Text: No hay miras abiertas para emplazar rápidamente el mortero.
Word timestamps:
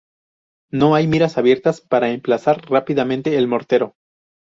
No 0.71 0.95
hay 0.95 1.05
miras 1.05 1.37
abiertas 1.37 1.79
para 1.79 2.09
emplazar 2.09 2.67
rápidamente 2.71 3.37
el 3.37 3.47
mortero. 3.47 3.93